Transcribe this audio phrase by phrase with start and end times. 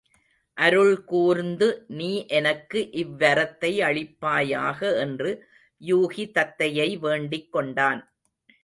[0.57, 1.67] அருள்கூர்ந்து
[1.97, 5.31] நீ எனக்கு இவ் வரத்தை அளிப்பாயாக என்று
[5.81, 8.01] யூகி தத்தையை வேண்டிக் கொண்டான்.